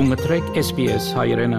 Դու 0.00 0.06
մտրեք 0.08 0.46
SPS 0.56 1.10
հայրենը 1.12 1.58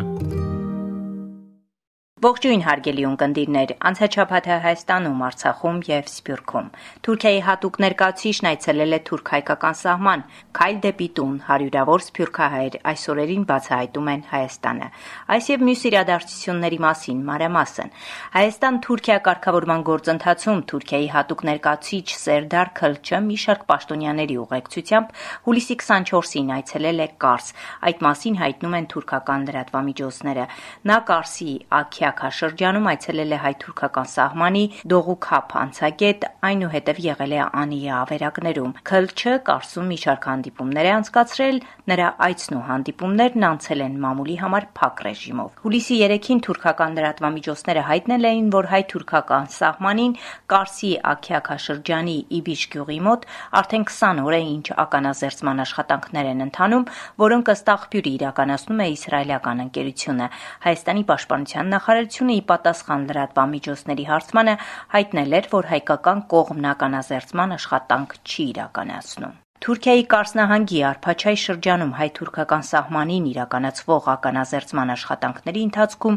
Ողջույն 2.22 2.62
հարգելի 2.62 3.06
ունկնդիրներ, 3.10 3.72
անցաչափաթը 3.90 4.56
Հայաստանում, 4.62 5.22
Արցախում 5.26 5.78
եւ 5.88 6.10
Սփյուռքում։ 6.12 6.66
Թուրքիայի 7.08 7.40
հատուկ 7.48 7.78
ներկայացուցիչն 7.82 8.50
այցելել 8.50 8.94
է 8.94 9.00
թուրք-հայկական 9.10 9.78
սահման, 9.80 10.22
քայլ 10.60 10.78
դեպի 10.84 11.08
տուն, 11.18 11.40
հարյուրավոր 11.48 12.04
սփյուռքահայեր 12.06 12.78
այսօրերին 12.92 13.48
բացահայտում 13.50 14.12
են 14.14 14.22
Հայաստանը։ 14.30 14.90
Այս 15.34 15.50
եւ 15.50 15.66
մյուս 15.66 15.82
իրադարձությունների 15.90 16.80
մասին 16.86 17.26
մանրամասն։ 17.32 17.90
Հայաստան-Թուրքիա 18.38 19.18
կարգավորման 19.26 19.82
գործընթացում 19.90 20.62
Թուրքիայի 20.70 21.10
հատուկ 21.18 21.44
ներկայացուցիչ 21.50 22.06
Սերդար 22.22 22.72
Քլչը 22.78 23.24
մի 23.32 23.40
շարք 23.42 23.66
պաշտոնյաների 23.74 24.38
ուղեկցությամբ 24.46 25.18
հուլիսի 25.50 25.80
24-ին 25.82 26.54
այցելել 26.62 27.02
է 27.02 27.10
Կարս։ 27.26 27.52
Այդ 27.90 28.06
մասին 28.06 28.40
հայտնում 28.46 28.78
են 28.78 28.90
թուրքական 28.94 29.50
լրատվամիջոցները։ 29.50 30.48
Նա 30.92 30.98
Կարսի 31.12 31.52
Աքիա 31.82 32.11
քաղաքաշրջանում 32.12 32.88
այցելել 32.92 33.32
է 33.32 33.38
հայ-թուրքական 33.42 34.08
սահմանի 34.12 34.64
Դողուքափ 34.92 35.54
անցագետ, 35.62 36.26
այնուհետև 36.48 37.00
եղել 37.06 37.34
է 37.36 37.40
Անիի 37.62 37.90
ավերակներում։ 37.96 38.74
ՔԼՉ 38.92 39.36
Կարսում 39.48 39.88
մի 39.92 39.98
շարք 40.02 40.28
հանդիպումներ 40.32 40.90
է 40.90 40.92
անցկացրել, 40.98 41.58
նրա 41.92 42.08
այցն 42.28 42.58
ու 42.58 42.64
հանդիպումներն 42.72 43.46
անցել 43.52 43.84
են 43.86 43.96
մամուլի 44.02 44.38
համար 44.42 44.68
փակ 44.82 45.04
ռեժիմով։ 45.08 45.50
Հուլիսի 45.62 45.96
3-ին 46.02 46.42
թուրքական 46.48 46.98
լրատվամիջոցները 47.00 47.84
հայտնել 47.92 48.28
էին, 48.32 48.48
որ 48.52 48.70
հայ-թուրքական 48.72 49.46
սահմանին 49.56 50.14
Կարսի 50.52 50.92
Աքիակաշրջանի 51.12 52.18
Իբիշ 52.42 52.64
գյուղի 52.76 53.00
մոտ 53.08 53.28
արդեն 53.62 53.86
20 53.92 54.24
օր 54.26 54.36
է 54.36 54.42
ինչ 54.52 54.68
ականազերծման 54.82 55.64
աշխատանքներ 55.66 56.32
են 56.32 56.46
ընթանում, 56.48 56.88
որոնք 57.22 57.52
ըստ 57.56 57.72
աղբյուրի 57.76 58.12
իրականացնում 58.22 58.82
է 58.82 58.88
իսրայելական 58.92 59.64
ընկերությունը։ 59.66 60.28
Հայաստանի 60.66 61.04
պաշտպանության 61.12 61.72
նախարար 61.72 62.01
Նախարարությունը 62.02 62.34
ի 62.34 62.42
պատասխան 62.50 63.04
լրատվամիջոցների 63.10 64.06
հարցմանը 64.10 64.56
հայտնել 64.94 65.38
էր, 65.38 65.50
որ 65.52 65.70
հայկական 65.72 66.24
կողմն 66.34 66.68
ականազերծման 66.72 67.54
աշխատանք 67.62 68.16
չի 68.26 68.46
իրականացնում։ 68.56 69.36
Թուրքիայի 69.62 70.06
Կարս 70.10 70.32
նահանգի 70.38 70.80
Արփաչայ 70.90 71.32
շրջանում 71.38 71.90
հայ-թուրքական 71.94 72.64
սահմանին 72.66 73.26
իրականացվող 73.32 74.06
ականազերծման 74.14 74.92
աշխատանքների 74.94 75.62
ընթացքում 75.68 76.16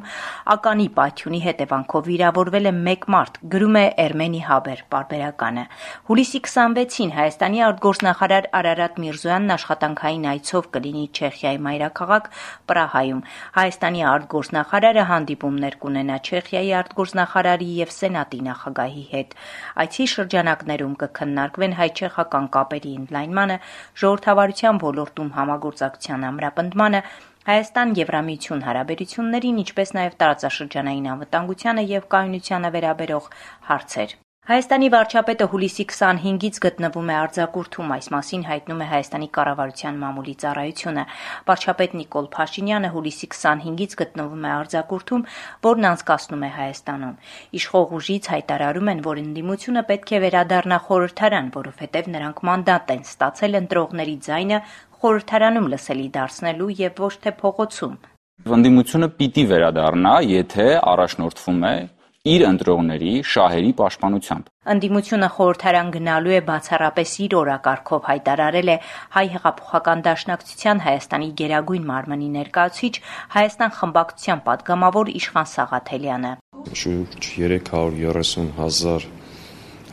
ականի 0.54 0.86
պայթյունի 0.94 1.40
հետևանքով 1.44 2.08
վիրավորվել 2.08 2.68
է 2.70 2.72
1 2.72 3.04
մարդ, 3.14 3.36
գրում 3.54 3.76
է 3.80 3.82
Էրմենի 4.04 4.40
Հաբեր 4.48 4.80
պարբերականը։ 4.94 5.64
Հուլիսի 6.08 6.40
26-ին 6.46 7.12
Հայաստանի 7.18 7.60
արտգործնախարար 7.68 8.48
Արարատ 8.64 8.96
Միրզոյանն 9.04 9.54
աշխատանքային 9.60 10.24
այցով 10.32 10.70
կլինի 10.78 11.04
Չեխիայի 11.12 11.60
մայրաքաղաք 11.68 12.32
Պրահայում։ 12.72 13.22
Հայաստանի 13.60 14.02
արտգործնախարարը 14.14 15.06
հանդիպումներ 15.12 15.78
կունենա 15.84 16.18
Չեխիայի 16.24 16.72
արտգործնախարարի 16.80 17.70
եւ 17.84 17.94
Սենատի 17.98 18.42
նախագահի 18.48 19.06
հետ։ 19.12 19.38
Այցի 19.84 20.10
շրջանակներում 20.14 20.98
կքննարկվեն 21.04 21.78
հայ-չեխական 21.84 22.52
կապերի 22.56 22.96
ընդլայնումը 23.04 23.33
ընդլայնմանը, 23.34 23.56
ժողովրդավարության 24.00 24.78
ոլորտում 24.84 25.30
համագործակցության 25.38 26.26
ամրապնդմանը, 26.30 27.00
Հայաստան-Եվրամիություն 27.44 28.64
հարաբերություններին, 28.68 29.60
ինչպես 29.64 29.94
նաև 29.98 30.18
տարածաշրջանային 30.22 31.10
անվտանգությանը 31.14 31.88
եւ 31.92 32.10
կայունությանը 32.14 32.74
վերաբերող 32.78 33.32
հարցեր։ 33.70 34.20
Հայաստանի 34.44 34.88
վարչապետը 34.92 35.46
հուլիսի 35.48 35.84
25-ից 35.88 36.58
գտնվում 36.60 37.06
է 37.08 37.14
արձակուրդում, 37.16 37.92
այս 37.94 38.08
մասին 38.12 38.42
հայտնում 38.44 38.82
է 38.84 38.88
Հայաստանի 38.90 39.28
կառավարության 39.36 40.00
մամուլի 40.02 40.34
ծառայությունը։ 40.42 41.04
Վարչապետ 41.48 41.94
Նիկոլ 42.00 42.28
Փաշինյանը 42.34 42.90
հուլիսի 42.92 43.28
25-ից 43.32 43.96
գտնվում 44.02 44.44
է 44.44 44.52
արձակուրդում, 44.56 45.24
որն 45.64 45.88
անցկացնում 45.94 46.44
է 46.44 46.50
Հայաստանում։ 46.60 47.16
Իշխող 47.56 47.96
ուժից 48.04 48.28
հայտարարում 48.34 48.92
են, 48.92 49.00
որ 49.08 49.22
ընդդիմությունը 49.24 49.84
պետք 49.88 50.12
է 50.12 50.20
վերադառնա 50.28 50.78
խորհրդարան, 50.92 51.48
որովհետև 51.56 52.12
նրանք 52.12 52.44
մանդատ 52.52 52.94
են 53.00 53.02
ստացել 53.08 53.60
ընտրողների 53.64 54.16
ձայնը 54.28 54.60
խորհրդարանում 55.00 55.72
լսելի 55.72 56.08
դարձնելու 56.20 56.70
եւ 56.84 57.04
ոչ 57.08 57.14
թե 57.24 57.32
փողոցում։ 57.40 57.96
Ընդդիմությունը 58.44 59.08
պիտի 59.14 59.42
վերադառնա, 59.54 60.14
եթե 60.28 60.64
առաջնորդվում 60.84 61.60
է 61.64 61.74
իր 62.24 62.42
ընտրողների 62.48 63.10
շահերի 63.28 63.70
պաշտպանությամբ։ 63.78 64.46
Ընդդիմությունը 64.72 65.26
խորհրդարան 65.34 65.88
գնալու 65.96 66.32
է 66.32 66.38
բացառապես 66.46 67.10
իր 67.24 67.34
օրակարգով 67.40 68.06
հայտարարել 68.08 68.70
է 68.74 68.76
հայ 69.16 69.24
հեղափոխական 69.34 70.04
դաշնակցության 70.06 70.80
Հայաստանի 70.86 71.28
Գերագույն 71.40 71.84
մարմնի 71.90 72.28
ներկայացուցիչ 72.38 72.94
Հայաստան 73.34 73.74
խմբակցության 73.80 74.40
падգամավոր 74.48 75.10
Իշխան 75.20 75.50
Սաղաթելյանը։ 75.52 76.32
Շուրջ 76.80 77.28
330 77.28 78.48
հազար 78.56 79.06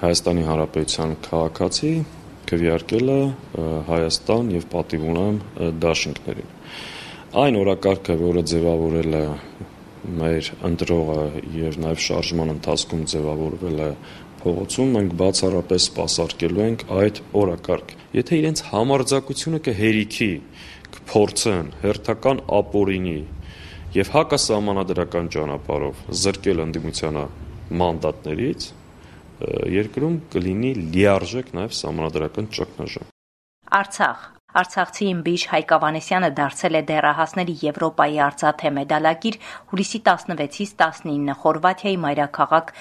Հայաստանի 0.06 0.48
Հանրապետության 0.52 1.14
քաղաքացի 1.28 1.94
քվեարկել 2.48 3.12
է 3.12 3.20
Հայաստան 3.92 4.56
եւ 4.56 4.72
պատիվ 4.72 5.06
ունեմ 5.12 5.44
դաշինքներին։ 5.84 6.58
Այն 7.42 7.58
օրակարգը, 7.66 8.16
որը 8.24 8.42
ձևավորել 8.56 9.20
է 9.20 9.26
մեր 10.22 10.50
ընտրողը 10.68 11.24
եւ 11.58 11.78
նաեւ 11.84 12.00
շարժման 12.06 12.52
ընթացքում 12.56 13.04
ձևավորվել 13.12 13.82
է 13.86 13.90
փողոցում, 14.42 14.94
մենք 14.98 15.14
բացառապես 15.22 15.86
սпасարկելու 15.92 16.64
ենք 16.66 16.86
այդ 16.98 17.22
օրակարգ։ 17.42 17.94
Եթե 18.18 18.40
իրենց 18.42 18.64
համարձակությունը 18.72 19.62
կհերիքի, 19.68 20.32
կփորձեն 20.98 21.72
հերթական 21.86 22.44
ապօրինի 22.62 23.18
եւ 24.02 24.12
հակասահմանադրական 24.18 25.32
ճանապարով 25.38 26.04
զրկել 26.26 26.66
ընդդիմությանը 26.66 27.26
մանդատներից, 27.82 28.70
երկրում 29.78 30.20
կլինի 30.34 30.76
լիարժեք 30.82 31.58
նաեւ 31.58 31.82
սահմանադրական 31.82 32.54
ճգնաժամ։ 32.58 33.21
Արցախ 33.72 34.24
Արցախցի 34.60 35.06
իմբիշ 35.10 35.44
Հայկ 35.48 35.70
Ավանեսյանը 35.76 36.30
դարձել 36.38 36.74
է 36.76 36.80
դեռահասների 36.88 37.54
Եվրոպայի 37.62 38.18
արծաթե 38.24 38.72
մեդալակիր 38.78 39.38
հուլիսի 39.70 40.02
16-ից 40.08 40.74
19 40.82 41.36
Խորվաթիայի 41.44 42.00
մայրաքաղաք 42.06 42.74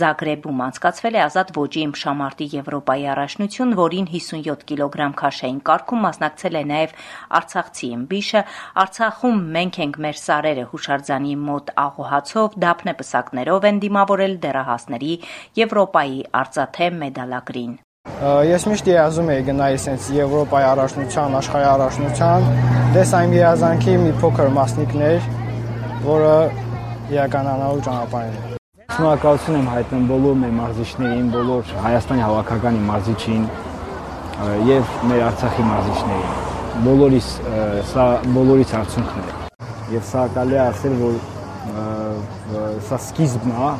Զագրեբում 0.00 0.60
անցկացվել 0.66 1.16
է 1.16 1.22
ազատ 1.28 1.52
ոճի 1.60 1.80
իմշամարտի 1.84 2.48
Եվրոպայի 2.56 3.08
առաջնություն, 3.14 3.72
որին 3.80 4.10
57 4.18 4.68
կիլոգրամ 4.68 5.16
քաշային 5.24 5.64
կարգում 5.70 6.04
մասնակցել 6.08 6.60
է 6.60 6.64
նաև 6.74 6.94
Արցախցի 7.40 7.90
իմբիշը 7.96 8.44
Արցախում 8.84 9.40
մենք 9.56 9.80
ենք 9.86 9.98
մեր 10.04 10.20
սարերը 10.24 10.68
հուշարձանի 10.74 11.34
մոտ 11.48 11.74
աղոհացով 11.86 12.60
դափնեպսակներով 12.68 13.70
են 13.72 13.82
դիմավորել 13.88 14.38
դեռահասների 14.44 15.18
Եվրոպայի 15.64 16.22
արծաթե 16.44 16.92
մեդալագրին։ 17.00 17.74
Ես 18.14 18.62
միշտ 18.70 18.88
երազում 18.92 19.30
եի 19.32 19.42
գնալ 19.48 19.72
այսպես 19.74 20.04
Եվրոպայի 20.14 20.66
առաջնության, 20.68 21.32
աշխարհի 21.40 21.66
առաջնության, 21.66 22.44
դες 22.94 23.14
այն 23.18 23.34
երազանքի 23.34 23.96
մի 24.04 24.12
փոքր 24.22 24.52
մասնիկներ, 24.54 25.26
որը 26.04 26.36
իրականանալու 27.10 27.82
ճանապարհին 27.88 28.38
է։ 28.38 28.60
Շնորհակալություն 28.94 29.58
եմ 29.58 29.68
հայտնում 29.74 30.06
բոլոր 30.12 30.38
մեր 30.44 30.54
մարզիչներին, 30.60 31.28
բոլոր 31.34 31.74
Հայաստանի 31.88 32.24
հավաքականի 32.28 32.86
մարզիչին 32.94 33.44
եւ 34.70 34.96
մեր 35.10 35.28
Արցախի 35.34 35.68
մարզիչներին։ 35.74 36.34
Բոլորիս 36.86 37.36
սա 37.90 38.10
բոլորից 38.38 38.74
արդյունքն 38.78 39.22
է։ 39.26 39.38
Եվ 39.98 40.10
սա 40.14 40.26
կարելի 40.38 40.60
է 40.62 40.66
ասել, 40.70 40.98
որ 41.02 41.14
սա 42.88 43.06
սկիզբն 43.10 43.56
է, 43.58 43.72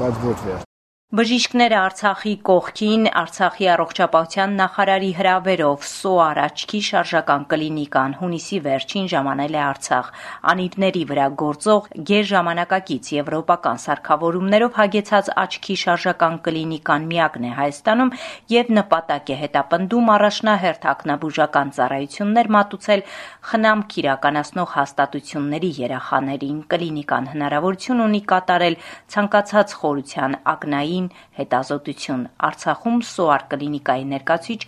բայց 0.00 0.24
ոչ 0.30 0.38
վերջ։ 0.48 0.73
Բժիշկները 1.14 1.76
Արցախի 1.78 2.30
կողքին 2.46 3.04
Արցախի 3.20 3.66
առողջապահության 3.70 4.54
նախարարի 4.58 5.10
հրավերով 5.14 5.84
SOAR 5.86 6.38
աչքի 6.42 6.78
շարժական 6.86 7.44
կլինիկան 7.52 8.16
հունիսի 8.18 8.58
վերջին 8.64 9.06
ժամանել 9.12 9.54
է 9.54 9.60
Արցախ։ 9.64 10.08
Անիվների 10.52 11.02
վրա 11.10 11.26
գործող 11.42 11.86
գերժամանակակից 12.10 13.10
եվրոպական 13.14 13.78
սարքավորումներով 13.84 14.80
հագեցած 14.80 15.30
աչքի 15.44 15.76
շարժական 15.84 16.40
կլինիկան 16.48 17.06
միակն 17.14 17.46
է 17.46 17.52
Հայաստանում 17.60 18.10
եւ 18.54 18.74
նպատակ 18.80 19.30
է 19.30 19.38
հետապնդում 19.44 20.10
առաջնահերթ 20.18 20.90
ակնաբուժական 20.94 21.72
ծառայություններ 21.78 22.52
մատուցել 22.58 23.06
խնամք 23.54 23.96
իրականացնող 24.02 24.74
հաստատությունների 24.80 25.72
երախաներին։ 25.78 26.58
Կլինիկան 26.74 27.32
հնարավորություն 27.36 28.04
ունի 28.08 28.22
կատարել 28.34 28.80
ցանկացած 29.14 29.78
խորության 29.78 30.38
ակնային 30.56 31.03
ուսումնային 31.04 31.10
հետազոտություն 31.38 32.22
Արցախում 32.48 32.98
SOAR 33.04 33.42
կլինիկայի 33.50 34.04
ներկայացուցիչ 34.12 34.60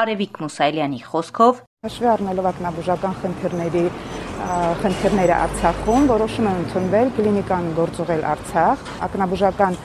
Արևիկ 0.00 0.40
Մուսայելյանի 0.42 1.00
խոսքով. 1.08 1.62
Հաշվի 1.86 2.08
առնելով 2.12 2.48
ակնաբուժական 2.52 3.14
խնդիրների 3.22 3.84
խնդիրները 4.82 5.36
Արցախում 5.38 6.08
որոշում 6.12 6.48
են 6.48 6.60
ընդունվել 6.64 7.12
կլինիկան 7.18 7.70
գործողել 7.78 8.26
Արցախ 8.34 8.92
ակնաբուժական 9.08 9.78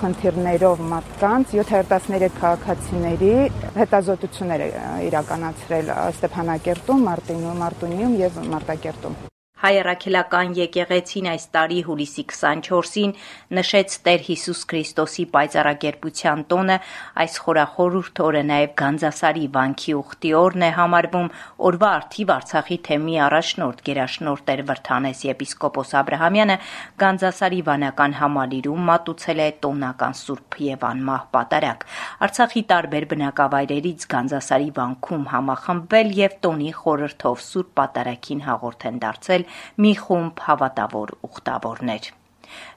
խնդիրներով 0.00 0.82
մարդկանց 0.90 1.54
7-13 1.60 2.32
քաղաքացիների 2.40 3.30
հետազոտություններ 3.76 4.66
իրականացրել 5.06 5.94
Ստեփանակերտում, 6.16 7.06
Մարտինու, 7.12 7.56
Մարտունիում 7.62 8.20
եւ 8.24 8.42
Մարտակերտում։ 8.56 9.35
Հայրաքելական 9.56 10.50
եկեղեցին 10.52 11.26
այս 11.30 11.44
տարի 11.54 11.78
հուլիսի 11.86 12.22
24-ին 12.28 13.12
նշեց 13.56 13.94
Տեր 14.04 14.24
Հիսուս 14.26 14.58
Քրիստոսի 14.68 15.22
պայծառակերպության 15.32 16.42
տոնը, 16.50 16.76
այս 17.22 17.36
խորախորուրդ 17.44 18.20
օրը 18.26 18.42
նաև 18.50 18.74
Գանձասարի 18.80 19.46
վանքի 19.54 19.94
ուխտի 19.96 20.32
օրն 20.40 20.66
է 20.66 20.68
համարվում, 20.76 21.30
օրվա 21.70 21.92
արդիվ 21.96 22.32
Արցախի 22.36 22.78
թեմի 22.90 23.16
առաջնորդ 23.26 23.80
Գերաշնորհ 23.88 24.44
Տեր 24.44 24.62
Վրթանես 24.68 25.24
եպիսկոպոս 25.32 25.94
Աբրահամյանը 26.04 26.58
Գանձասարի 27.00 27.62
վանական 27.70 28.16
համալիրում 28.20 28.84
մատուցել 28.92 29.40
է 29.40 29.48
տոնական 29.64 30.18
Սուրբ 30.20 30.60
եւ 30.66 30.86
անմահ 30.90 31.26
պատարակ։ 31.32 31.88
Արցախի 32.28 32.64
տարբեր 32.76 33.08
բնակավայրերից 33.16 34.06
Գանձասարի 34.12 34.70
վանքում 34.76 35.26
համախմբվել 35.32 36.14
եւ 36.20 36.38
տոնի 36.44 36.70
խորհրդով 36.76 37.44
Սուրբ 37.46 37.74
պատարակին 37.80 38.46
հաղորդ 38.50 38.88
են 38.92 39.02
դարձել 39.06 39.45
մի 39.86 39.96
խումբ 40.04 40.46
հավատավոր 40.50 41.18
ուխտավորներ։ 41.30 42.14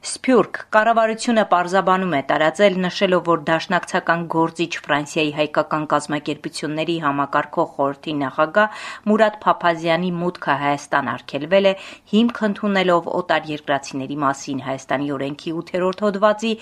Սփյուռք 0.10 0.57
կառավարությունը 0.75 1.44
պարզաբանում 1.51 2.13
է 2.18 2.21
տարածել 2.30 2.77
նշելով, 2.86 3.21
որ 3.30 3.42
դաշնակցական 3.50 4.24
գործիչ 4.33 4.69
Ֆրանսիայի 4.86 5.31
հայկական 5.39 5.86
կազմակերպությունների 5.94 6.95
համակարգող 7.06 7.69
խորհրդի 7.75 8.16
նախագահ 8.24 8.83
Մուրադ 9.12 9.39
Փափազյանի 9.45 10.12
մուտքը 10.21 10.56
Հայաստան 10.63 11.12
արգելվել 11.16 11.71
է 11.71 11.74
հիմք 12.13 12.42
ընդունելով 12.50 13.12
օտար 13.22 13.51
երկրացիների 13.56 14.18
մասին 14.25 14.63
Հայաստանի 14.69 15.12
օրենքի 15.19 15.57
8-րդ 15.63 16.07
հոդվածի 16.07 16.56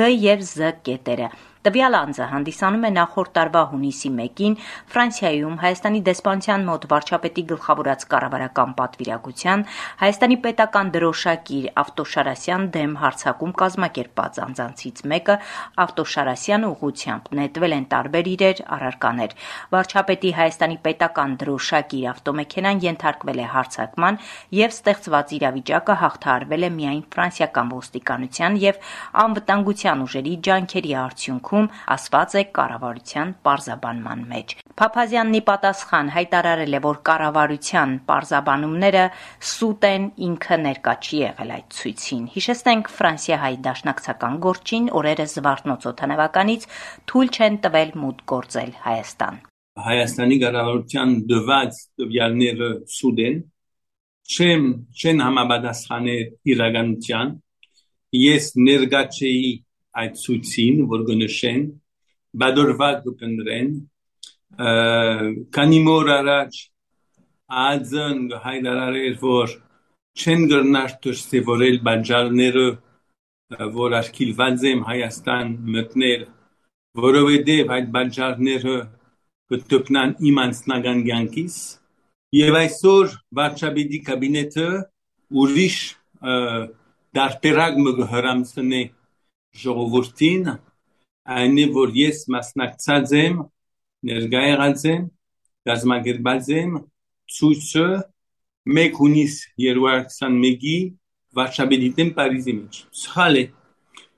Գ 0.00 0.10
եւ 0.30 0.44
Զ 0.50 0.74
կետերը 0.90 1.30
Տվյալ 1.60 1.92
անձը 1.96 2.26
հանդիսանում 2.30 2.84
է 2.88 2.90
նախորդ 2.96 3.30
տարվա 3.36 3.62
հունիսի 3.70 4.10
1-ին 4.10 4.54
Ֆրանսիայում 4.92 5.56
Հայաստանի 5.60 5.98
դեսպանության 6.06 6.62
մոտ 6.68 6.84
վարչապետի 6.92 7.42
գլխավորած 7.50 8.06
կառավարական 8.14 8.70
պատվիրակության 8.78 9.64
Հայաստանի 10.00 10.38
պետական 10.46 10.92
դրոշակիր 10.94 11.66
Ավտոշարասյան 11.82 12.64
դեմ 12.76 12.94
հարձակում 13.02 13.52
կազմակերպած 13.60 14.40
անձանցից 14.46 15.02
մեկը 15.12 15.36
Ավտոշարասյան 15.84 16.64
ուղությամբ 16.70 17.28
նետվել 17.40 17.76
են 17.76 17.86
տարբեր 17.92 18.32
իրեր, 18.32 18.64
առարկաներ։ 18.80 19.36
Վարչապետի 19.76 20.32
Հայաստանի 20.40 20.80
պետական 20.88 21.36
դրոշակիր 21.44 22.08
ավտոմեքենան 22.14 22.82
ենթարկվել 22.88 23.44
է 23.44 23.50
հարձակման 23.60 24.20
եւ 24.62 24.74
ստեղծված 24.80 25.36
իրավիճակը 25.40 26.00
հաղթահարվել 26.06 26.64
է 26.64 26.74
միայն 26.80 27.04
ֆրանսիական 27.12 27.76
ոստիկանության 27.76 28.60
եւ 28.64 28.82
անվտանգության 29.28 30.08
ուժերի 30.08 30.34
ջանքերի 30.48 30.98
արդյունքում 31.04 31.49
օրենքում 31.50 31.66
ասված 31.90 32.34
է 32.38 32.42
կառավարության 32.54 33.28
պարզաբանման 33.44 34.20
մեջ։ 34.30 34.48
Փափազյանն 34.78 35.34
ի 35.34 35.42
պատասխան 35.50 36.10
հայտարարել 36.14 36.74
է, 36.78 36.80
որ 36.86 36.96
կառավարության 37.08 37.90
պարզաբանումները 38.10 39.04
սուտ 39.50 39.86
են, 39.90 40.04
ինքը 40.30 40.56
ներկա 40.64 40.94
չի 41.00 41.16
եղել 41.20 41.50
այդ 41.56 41.66
ցույցին։ 41.80 42.24
Հիշեցնենք 42.34 42.90
Ֆրանսիահայ 42.96 43.54
դաշնակցական 43.66 44.34
գործին 44.46 44.90
օրերը 45.00 45.26
Զվարթնոց 45.34 45.86
օթանավականից 45.90 46.66
թույլ 47.10 47.30
չեն 47.34 47.56
տվել 47.66 47.90
մուտք 48.00 48.26
գործել 48.30 48.70
Հայաստան։ 48.86 49.40
Հայաստանի 49.80 50.36
կառավարության 50.44 51.10
դված 51.30 51.80
տվյալները 52.00 52.70
սուտ 52.94 53.20
են, 53.26 53.36
չեմ 54.30 54.64
չեն 55.00 55.22
համապատասխանել 55.24 56.26
իրականության 56.54 57.32
ես 58.20 58.46
ներկա 58.60 59.02
չէի 59.14 59.50
այդ 60.00 60.18
ցույցին, 60.22 60.82
որ 60.90 61.06
գնշեն, 61.08 61.62
բադորված 62.40 63.00
կփնրեն, 63.06 63.72
քանի 65.56 65.80
մոր 65.86 66.12
առաջ 66.18 66.60
ազն 67.64 68.20
հայտարարել 68.44 69.16
որ 69.22 69.56
չեն 70.20 70.46
գրնար 70.50 70.94
դրսևորել 71.04 71.76
բանջարները, 71.86 72.66
որ 73.74 73.96
արքիլված 74.00 74.64
են 74.70 74.82
Հայաստան 74.86 75.52
մտնել, 75.74 76.22
որովհետև 77.00 77.72
այդ 77.76 77.88
բանջարները 77.96 78.76
կտպնան 79.50 80.12
իմ 80.30 80.36
անձնական 80.44 81.00
ցանկից 81.08 81.56
եւ 82.38 82.58
այսօր 82.60 83.14
վարչապետի 83.38 84.00
կաբինետը 84.06 84.68
ուրիշ 85.42 85.78
դարբերակ 87.18 87.80
մը 87.86 88.06
հրամցնե 88.12 88.82
ժողովրդին 89.58 90.50
այն 91.36 91.56
է 91.60 91.66
որ 91.74 91.92
ես 91.98 92.24
մասնակցած 92.34 93.14
եմ 93.20 93.40
ներկա 94.10 94.42
եղած 94.46 94.84
եմ 94.90 95.04
գազམ་ագերբած 95.68 96.50
եմ 96.56 96.76
ցույցը 97.36 97.86
1 98.70 98.98
հունիս 99.00 99.34
2021-ի 99.64 100.76
Վարշավեդի 101.38 101.90
դեմ 101.98 102.10
Փարիզի 102.16 102.54
մեջ 102.60 102.78
սխալ 103.00 103.40
է 103.40 103.44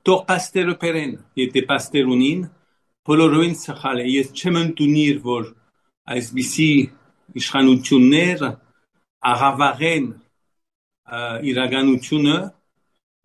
թող 0.08 0.20
պաստերը 0.28 0.74
բերեն 0.82 1.12
եթե 1.42 1.62
պաստեր 1.68 2.12
ունին 2.16 2.46
բոլորովին 3.08 3.56
սխալ 3.62 4.02
է 4.02 4.06
ես 4.12 4.32
չեմ 4.38 4.58
ընդունիր 4.62 5.20
որ 5.26 5.44
այսպիսի 6.16 6.70
իշխանություններ 7.42 8.44
աղավաղեն 9.32 10.08
իրականությունը 11.52 12.36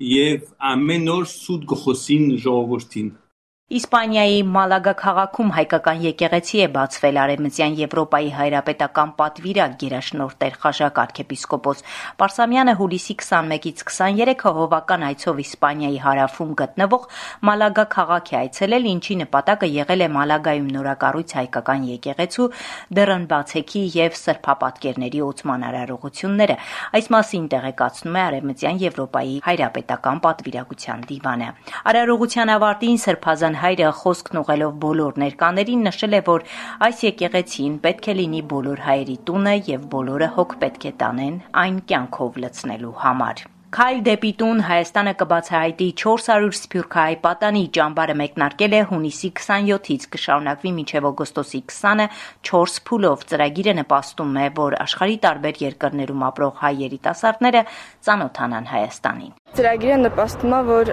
եւ 0.06 0.42
ամեն 0.72 1.08
օր 1.10 1.24
սուտ 1.32 1.64
գխոսին 1.72 2.26
ժողովրդին 2.44 3.08
Իսպանիայի 3.68 4.44
Մալագա 4.48 4.92
քաղաքում 4.96 5.50
հայկական 5.52 5.98
եկեղեցի 6.00 6.60
է 6.64 6.68
բացվել 6.72 7.18
Արևմտյան 7.20 7.74
Եվրոպայի 7.76 8.30
հայրապետական 8.38 9.10
պատվիրակ 9.18 9.74
Գերաշնորհ 9.82 10.36
Տեր 10.40 10.54
Խաշակ 10.62 11.02
arczepiskopos. 11.04 11.84
Պարսամյանը 12.22 12.76
հուլիսի 12.80 13.16
21-ից 13.24 13.84
23-ը 13.90 14.54
հովական 14.60 15.04
այցով 15.08 15.42
Իսպանիայի 15.44 16.00
հարավում 16.06 16.54
գտնվող 16.64 17.04
Մալագա 17.50 17.86
քաղաք 17.98 18.32
է 18.32 18.38
այցելել, 18.40 18.88
ինչի 18.88 19.18
նպատակը 19.28 19.70
եղել 19.76 20.06
է 20.08 20.10
Մալագայում 20.16 20.72
նորակառույց 20.78 21.36
հայկական 21.42 21.86
եկեղեցու 21.92 22.48
դեռն 22.96 23.28
բացեքի 23.36 23.84
եւ 24.00 24.18
սրբապատկերների 24.24 25.22
ոցման 25.28 25.68
արարողությունները։ 25.74 26.58
Այս 26.96 27.12
մասին 27.18 27.52
տեղեկացնում 27.58 28.16
է 28.16 28.24
Արևմտյան 28.32 28.82
Եվրոպայի 28.88 29.38
հայրապետական 29.52 30.24
պատվիրակության 30.24 31.06
դիվանը։ 31.12 31.52
Արարողության 31.92 32.56
ավարտին 32.56 33.00
սրբազան 33.08 33.56
հայրը 33.64 33.92
խոսքն 34.04 34.42
ուղելով 34.44 34.80
բոլոր 34.86 35.20
ներկաներին 35.26 35.86
նշել 35.90 36.18
է, 36.20 36.22
որ 36.30 36.48
այս 36.88 37.04
եկեղեցին 37.08 37.78
պետք 37.88 38.10
է 38.14 38.18
լինի 38.22 38.42
բոլոր 38.56 38.86
հայերի 38.88 39.20
տունը 39.30 39.60
եւ 39.74 39.92
բոլորը 39.98 40.32
հոգ 40.40 40.58
պետք 40.64 40.90
է 40.92 40.96
տանեն 41.04 41.38
այն 41.66 41.86
կյանքով 41.92 42.42
լցնելու 42.46 42.98
համար։ 43.04 43.48
Քայլ 43.68 43.98
դեպի 44.00 44.30
տուն 44.40 44.62
Հայաստանը 44.64 45.12
կբացահայտի 45.20 45.86
400 46.00 46.54
սփյուռքահայ 46.56 47.16
պատանի 47.24 47.64
ճամբարը 47.76 48.14
մեկնարկել 48.22 48.76
է 48.78 48.80
հունիսի 48.92 49.30
27-ից 49.40 50.06
կշարունակվի 50.14 50.72
մինչև 50.78 51.08
օգոստոսի 51.10 51.60
20-ը 51.68 52.06
4 52.48 52.78
փուլով 52.88 53.26
ծրագիրը 53.28 53.74
նպաստում 53.82 54.38
է, 54.40 54.46
որ 54.60 54.78
աշխարհի 54.86 55.18
տարբեր 55.26 55.60
երկրներում 55.66 56.24
ապրող 56.30 56.54
հայ 56.64 56.72
երիտասարդները 56.88 57.64
ծանոթանան 58.08 58.70
Հայաստանին։ 58.72 59.34
Ծրագիրը 59.58 59.98
նպաստում 60.06 60.56
է, 60.56 60.62
որ 60.68 60.92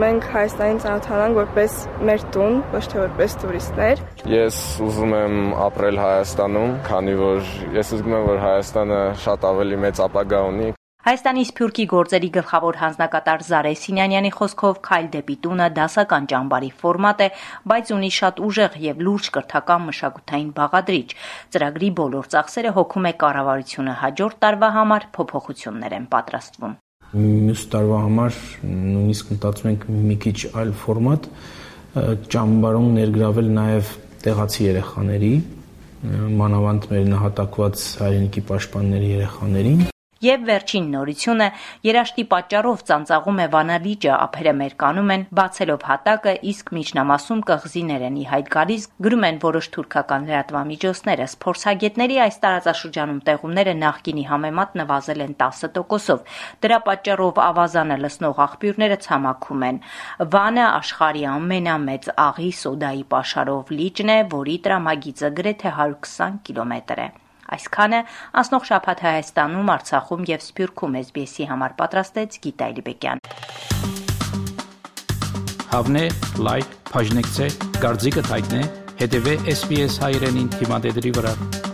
մենք 0.00 0.28
Հայաստանին 0.32 0.80
ծանոթանանք 0.84 1.38
որպես 1.42 1.76
մեր 2.08 2.24
տուն, 2.36 2.56
ոչ 2.72 2.84
թե 2.94 3.02
որպես 3.02 3.36
տուրիստներ։ 3.44 4.02
Ես 4.32 4.62
ուզում 4.88 5.18
եմ 5.18 5.36
ապրել 5.66 6.00
Հայաստանում, 6.04 6.72
քանի 6.88 7.18
որ 7.20 7.52
ես 7.76 7.92
զգում 7.98 8.16
եմ, 8.20 8.24
որ 8.30 8.42
Հայաստանը 8.44 9.02
շատ 9.26 9.46
ավելի 9.50 9.82
մեծ 9.84 10.02
ապագա 10.08 10.42
ունի, 10.54 10.70
Հայաստանի 11.04 11.42
Սփյուռքի 11.44 11.84
գործերի 11.92 12.28
գլխավոր 12.32 12.76
հանձնակատար 12.80 13.42
Զարե 13.44 13.72
Սինյանյանի 13.76 14.28
խոսքով 14.36 14.78
Քայլ 14.86 15.08
դեպի 15.12 15.34
տունը 15.44 15.66
դասական 15.76 16.28
ճամբարի 16.32 16.70
ֆորմատ 16.80 17.20
է, 17.20 17.26
բայց 17.72 17.92
ունի 17.96 18.10
շատ 18.18 18.40
ուժեղ 18.46 18.78
եւ 18.84 19.02
լուրջ 19.04 19.28
կրթական 19.34 19.84
մշակութային 19.90 20.48
բաղադրիչ։ 20.56 21.08
Ծրագրի 21.52 21.90
բոլոր 22.00 22.30
ծախսերը 22.32 22.72
հոգում 22.80 23.04
է 23.04 23.12
կառավարությունը 23.20 23.98
հաջորդ 24.00 24.40
տարվա 24.48 24.70
համար 24.80 25.06
փոփոխություններ 25.20 25.98
են 26.00 26.08
պատրաստվում։ 26.16 26.74
Մյուս 27.20 27.68
տարվա 27.76 28.02
համար 28.08 28.42
նույնիսկ 28.72 29.34
մտածում 29.36 29.72
ենք 29.74 29.88
մի 30.08 30.20
քիչ 30.24 30.38
այլ 30.64 30.76
ֆորմատ 30.88 31.32
ճամբարում 32.32 32.88
ներգրավել 32.96 33.56
նաեւ 33.60 33.96
տեղացի 34.24 34.70
երեխաների 34.72 35.34
մանավանդ 36.40 36.92
մեր 36.94 37.10
նահատակված 37.12 37.88
հայրենիքի 38.00 38.48
պաշտպանների 38.48 39.18
երեխաներին 39.18 39.90
Եվ 40.24 40.44
վերջին 40.48 40.84
նորությունը. 40.94 41.46
երաշտի 41.84 42.22
պատճառով 42.32 42.82
ծանծաղում 42.88 43.38
է 43.44 43.46
Վանալիճը, 43.54 44.12
ափերը 44.14 44.52
մերկանում 44.60 45.10
են, 45.14 45.24
բացելով 45.38 45.82
հատակը, 45.88 46.32
իսկ 46.50 46.70
միջնամասում 46.76 47.40
կղզիներ 47.50 48.04
են 48.08 48.16
ի 48.22 48.24
հայտ 48.30 48.48
գալիս, 48.54 48.86
գրում 49.04 49.26
են 49.28 49.40
որոշ 49.42 49.68
թուրքական 49.74 50.28
լրատվամիջոցները։ 50.28 51.26
Սփորձագետների 51.34 52.16
այս 52.24 52.38
տարածաշրջանում 52.44 53.20
տեղումները 53.28 53.74
նախկինի 53.84 54.24
համեմատ 54.30 54.78
նվազել 54.80 55.20
են 55.26 55.34
10%-ով։ 55.44 56.38
Դրա 56.64 56.78
պատճառով 56.88 57.42
ավազանը 57.48 57.98
լցնող 58.04 58.40
աղբյուրները 58.46 58.98
ցամաքում 59.08 59.66
են։ 59.68 59.82
Վանը 60.36 60.64
աշխարհի 60.70 61.26
ամենամեծ 61.34 62.08
աղի 62.28 62.50
սոդայի 62.62 63.04
պաշարով 63.12 63.76
լիճն 63.82 64.14
է, 64.14 64.18
որի 64.38 64.56
տրամագիծը 64.68 65.34
գրեթե 65.42 65.76
120 65.84 66.40
կիլոմետր 66.48 67.04
է։ 67.08 67.23
Այսքանը 67.54 68.00
անցնող 68.40 68.64
շաբաթ 68.70 69.04
Հայաստանում, 69.04 69.72
Արցախում 69.74 70.24
եւ 70.30 70.46
Սփյուռքում 70.48 70.96
SBS-ի 71.04 71.48
համար 71.50 71.76
պատրաստեց 71.82 72.38
Գիտա 72.46 72.70
Իլբեկյան։ 72.74 73.22
Հավնե, 75.74 76.06
լայք, 76.46 76.74
բաժնեկցե, 76.94 77.46
դարձիկը 77.82 78.26
թայտնե, 78.30 78.64
հետեւե 79.02 79.38
SBS 79.58 80.00
հայրենին 80.06 80.50
թիմադեդի 80.58 81.16
վրա։ 81.18 81.73